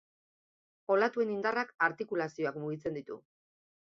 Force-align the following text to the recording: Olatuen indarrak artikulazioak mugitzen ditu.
Olatuen 0.95 1.33
indarrak 1.33 1.73
artikulazioak 1.89 2.57
mugitzen 2.65 2.97
ditu. 2.99 3.19